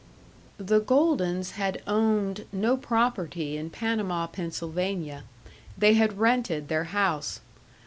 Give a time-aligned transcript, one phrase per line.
[0.57, 5.25] §5 The Goldens had owned no property in Panama, Pennsylvania;
[5.77, 7.39] they had rented their house.